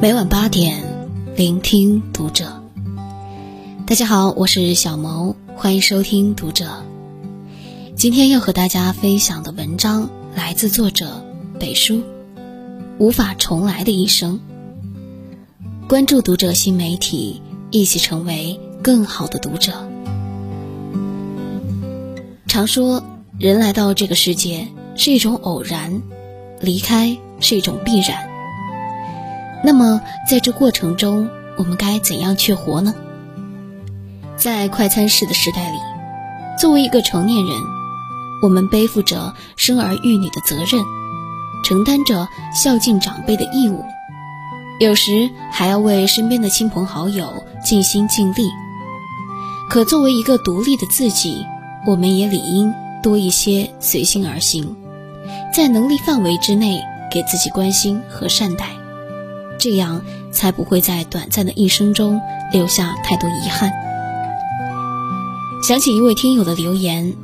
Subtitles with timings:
[0.00, 0.82] 每晚八点，
[1.36, 2.62] 聆听读者。
[3.86, 6.82] 大家好，我是小萌，欢迎收听读者。
[7.96, 11.22] 今天要和大家分享的文章来自作者
[11.58, 12.00] 北叔。
[12.96, 14.40] 无法重来的一生。
[15.86, 19.86] 关注读者新媒体，一起成为更好的读者。
[22.46, 23.04] 常说，
[23.38, 26.00] 人来到这个世界是一种偶然，
[26.58, 28.29] 离开是一种必然。
[29.62, 32.94] 那么，在这过程中，我们该怎样去活呢？
[34.36, 35.76] 在快餐式的时代里，
[36.58, 37.60] 作为一个成年人，
[38.42, 40.82] 我们背负着生儿育女的责任，
[41.62, 43.84] 承担着孝敬长辈的义务，
[44.80, 48.48] 有时还要为身边的亲朋好友尽心尽力。
[49.68, 51.44] 可作为一个独立的自己，
[51.86, 54.74] 我们也理应多一些随心而行，
[55.52, 56.80] 在能力范围之内
[57.12, 58.79] 给自己关心和善待。
[59.60, 62.20] 这样才不会在短暂的一生中
[62.52, 63.70] 留下太多遗憾。
[65.62, 67.14] 想起一位听友的留言，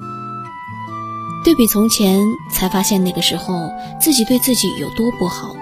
[1.43, 2.21] 对比从前，
[2.53, 5.57] 才发现那个时候自己对自己有多不好，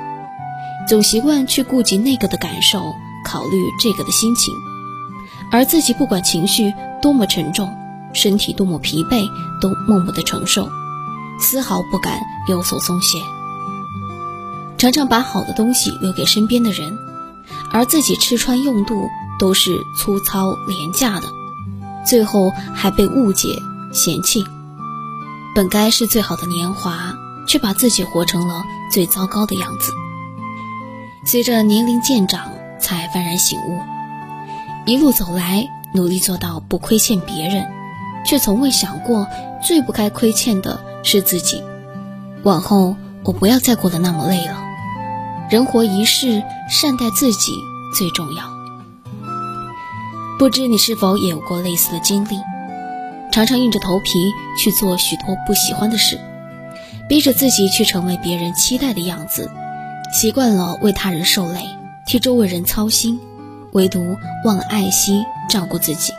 [0.89, 2.93] 总习惯去顾及那个的感受，
[3.25, 4.53] 考虑这个的心情，
[5.53, 7.73] 而自己不管情绪多么沉重，
[8.13, 9.25] 身体多么疲惫，
[9.61, 10.69] 都默默的承受，
[11.39, 13.19] 丝毫不敢有所松懈。
[14.85, 16.99] 常常把好的东西留给身边的人，
[17.73, 21.27] 而自己吃穿用度都是粗糙廉价的，
[22.05, 23.49] 最后还被误解
[23.95, 24.45] 嫌弃。
[25.55, 27.15] 本该是最好的年华，
[27.49, 29.91] 却把自己活成了最糟糕的样子。
[31.25, 33.81] 随着年龄渐长，才幡然醒悟，
[34.85, 37.65] 一路走来，努力做到不亏欠别人，
[38.27, 39.27] 却从未想过
[39.67, 41.63] 最不该亏欠的是自己。
[42.43, 44.63] 往后我不要再过得那么累了。
[45.51, 47.53] 人活一世，善待自己
[47.97, 48.45] 最重要。
[50.39, 52.41] 不知你是否也有过类似的经历？
[53.31, 56.19] 常常硬着头皮去做许多不喜欢的事，
[57.09, 59.51] 逼着自己去成为别人期待的样子，
[60.13, 61.61] 习惯了为他人受累，
[62.07, 63.21] 替周围人操心，
[63.73, 66.13] 唯独忘了爱惜照顾自己。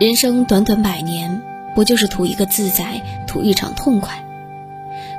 [0.00, 1.42] 人生短短百年，
[1.74, 4.24] 不就是图一个自在，图一场痛快？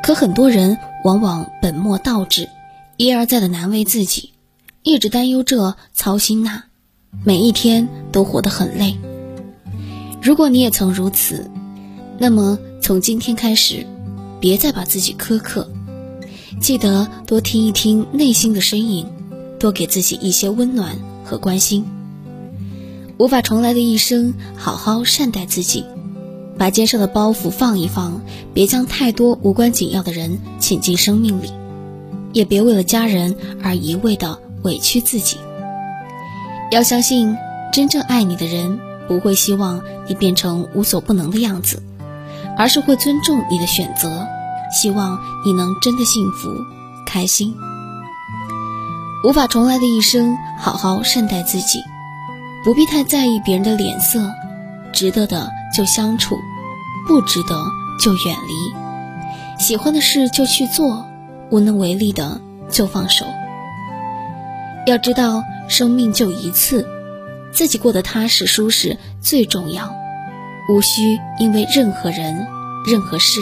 [0.02, 0.78] 可很多人
[1.08, 2.50] 往往本末倒置，
[2.98, 4.34] 一而再的难为自己，
[4.84, 6.66] 一直担忧这操心那，
[7.24, 8.98] 每一天都活得很累。
[10.22, 11.50] 如果你也曾如此，
[12.18, 13.88] 那么从今天开始，
[14.42, 15.72] 别再把自己苛刻，
[16.60, 19.08] 记得多听一听内心的声音，
[19.58, 21.86] 多给自己一些温暖和关心。
[23.18, 25.86] 无法重来的一生，好好善待自己。
[26.58, 28.22] 把肩上的包袱放一放，
[28.54, 31.52] 别将太多无关紧要的人请进生命里，
[32.34, 35.38] 也别为了家人而一味的委屈自己。
[36.72, 37.38] 要相信，
[37.72, 41.82] 真正爱你的人不会希望你变成无所不能的样子，
[42.58, 44.28] 而是会尊重你的选择，
[44.72, 46.50] 希望你能真的幸福、
[47.06, 47.56] 开心。
[49.24, 51.80] 无法重来的一生，好好善待自己，
[52.64, 54.32] 不必太在意别人的脸色，
[54.92, 55.57] 值得的。
[55.76, 56.38] 就相处，
[57.08, 57.64] 不值得
[58.00, 61.06] 就远离，喜欢的事就去做，
[61.50, 63.26] 无能为力的就放手。
[64.86, 66.88] 要知道，生命就一次，
[67.52, 69.94] 自己过得踏实舒适最重要，
[70.70, 72.48] 无需因为任何人、
[72.86, 73.42] 任何事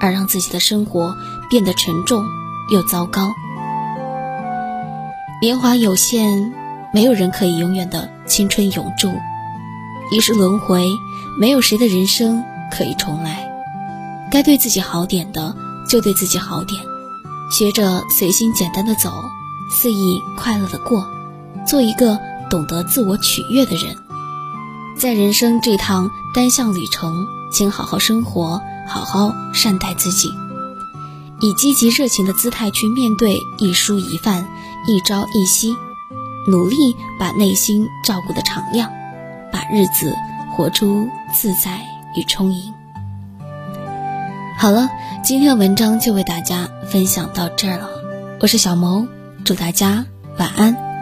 [0.00, 1.16] 而让自己的生活
[1.48, 2.22] 变得沉重
[2.70, 3.32] 又糟糕。
[5.40, 6.52] 年华有限，
[6.92, 9.10] 没有人可以永远的青春永驻，
[10.10, 10.86] 一世轮回。
[11.36, 13.50] 没有谁的人生可以重来，
[14.30, 15.56] 该对自己好点的
[15.88, 16.80] 就对自己好点，
[17.50, 19.10] 学着随心简单的走，
[19.68, 21.04] 肆意快乐的过，
[21.66, 23.96] 做一个懂得自我取悦的人。
[24.96, 30.30] 在人生这趟单向旅程，请好好生活，好好善待自己，
[31.40, 34.46] 以积极热情的姿态去面对一蔬一饭、
[34.86, 35.74] 一朝一夕，
[36.46, 38.88] 努力把内心照顾得敞亮，
[39.54, 40.12] 把日子。
[40.56, 41.80] 活出自在
[42.14, 42.72] 与充盈。
[44.56, 44.88] 好了，
[45.20, 47.88] 今天的文章就为大家分享到这儿了。
[48.38, 49.08] 我是小萌，
[49.44, 50.06] 祝大家
[50.38, 50.93] 晚安。